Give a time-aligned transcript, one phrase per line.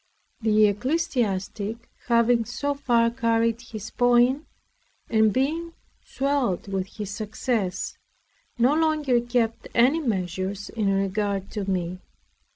[0.41, 4.47] The ecclesiastic, having so far carried his point,
[5.11, 7.99] and being swelled with his success,
[8.57, 11.99] no longer kept any measures in regard to me.